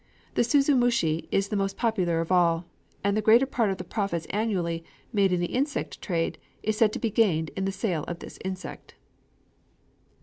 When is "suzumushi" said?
0.41-1.27